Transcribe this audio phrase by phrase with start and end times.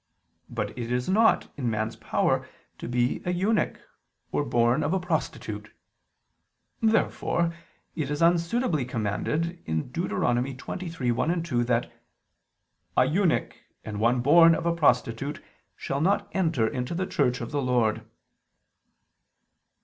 [0.49, 3.79] But it is not in man's power to be an eunuch,
[4.31, 5.71] or born of a prostitute.
[6.81, 7.53] Therefore
[7.95, 10.09] it is unsuitably commanded (Deut.
[10.09, 11.91] 23:1, 2) that
[12.97, 15.39] "an eunuch and one born of a prostitute
[15.75, 18.03] shalt not enter into the church of the Lord."